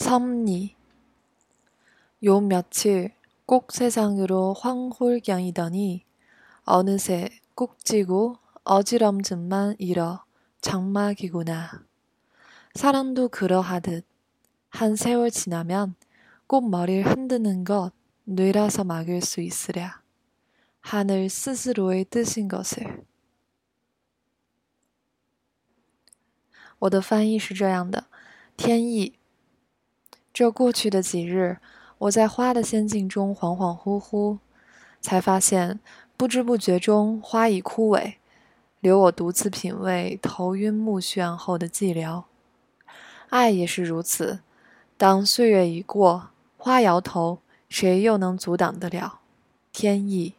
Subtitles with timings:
[0.00, 0.76] 섭리
[2.24, 3.12] 요 며칠
[3.46, 6.04] 꼭 세상으로 황홀경이더니
[6.64, 10.24] 어느새 꼭 지고 어지럼증만 잃어
[10.60, 11.84] 장막이구나.
[12.74, 14.04] 사람도 그러하듯
[14.70, 15.94] 한 세월 지나면
[16.46, 17.92] 꼭 머리를 흔드는 것
[18.24, 20.02] 뇌라서 막을 수 있으랴.
[20.80, 23.04] 하늘 스스로의 뜻인 것을.
[26.78, 28.06] 我的翻译是这样的：
[28.56, 29.14] 天意。
[30.33, 31.57] 这过去的几日，
[31.97, 34.39] 我在花的仙境中恍恍惚惚，
[35.01, 35.79] 才发现
[36.15, 38.13] 不知不觉中花已枯萎，
[38.79, 42.23] 留我独自品味头晕目眩后的寂寥。
[43.29, 44.39] 爱也是如此，
[44.97, 49.19] 当岁月已过，花摇头，谁又能阻挡得了
[49.71, 50.35] 天意？